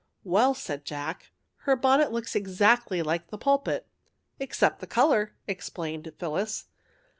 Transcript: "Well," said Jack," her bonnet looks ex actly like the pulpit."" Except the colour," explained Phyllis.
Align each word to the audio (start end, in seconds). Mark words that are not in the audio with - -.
"Well," 0.23 0.55
said 0.55 0.83
Jack," 0.83 1.29
her 1.65 1.75
bonnet 1.75 2.11
looks 2.11 2.35
ex 2.35 2.59
actly 2.59 3.03
like 3.03 3.29
the 3.29 3.37
pulpit."" 3.37 3.85
Except 4.39 4.79
the 4.79 4.87
colour," 4.87 5.35
explained 5.47 6.11
Phyllis. 6.17 6.65